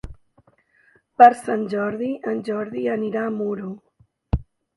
Per 1.21 1.27
Sant 1.41 1.65
Jordi 1.73 2.09
en 2.33 2.41
Jordi 2.49 2.87
anirà 2.95 3.27
a 3.27 3.37
Muro. 3.37 3.71